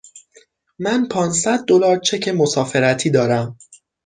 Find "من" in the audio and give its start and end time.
0.79-1.07